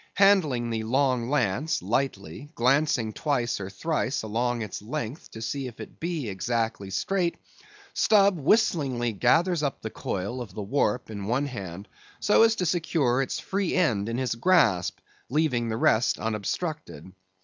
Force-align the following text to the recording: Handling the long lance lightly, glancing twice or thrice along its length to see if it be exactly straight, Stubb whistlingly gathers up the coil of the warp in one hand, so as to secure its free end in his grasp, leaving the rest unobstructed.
Handling 0.15 0.71
the 0.71 0.83
long 0.83 1.29
lance 1.29 1.79
lightly, 1.79 2.49
glancing 2.55 3.13
twice 3.13 3.59
or 3.59 3.69
thrice 3.69 4.23
along 4.23 4.63
its 4.63 4.81
length 4.81 5.29
to 5.29 5.43
see 5.43 5.67
if 5.67 5.79
it 5.79 5.99
be 5.99 6.27
exactly 6.27 6.89
straight, 6.89 7.37
Stubb 7.93 8.39
whistlingly 8.39 9.11
gathers 9.13 9.61
up 9.61 9.83
the 9.83 9.91
coil 9.91 10.41
of 10.41 10.55
the 10.55 10.63
warp 10.63 11.11
in 11.11 11.27
one 11.27 11.45
hand, 11.45 11.87
so 12.19 12.41
as 12.41 12.55
to 12.55 12.65
secure 12.65 13.21
its 13.21 13.37
free 13.39 13.75
end 13.75 14.09
in 14.09 14.17
his 14.17 14.33
grasp, 14.33 14.97
leaving 15.29 15.69
the 15.69 15.77
rest 15.77 16.17
unobstructed. 16.19 17.11